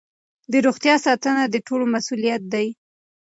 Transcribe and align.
د 0.51 0.53
روغتیا 0.65 0.95
ساتنه 1.05 1.43
د 1.47 1.55
ټولو 1.67 1.85
مسؤلیت 1.95 2.41
دی. 2.53 2.67